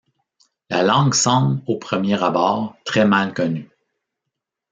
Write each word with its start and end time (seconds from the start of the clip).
La 0.71 0.81
langue 0.81 1.13
semble, 1.13 1.61
au 1.67 1.77
premier 1.77 2.23
abord, 2.23 2.75
très 2.85 3.05
mal 3.05 3.35
connue. 3.35 3.69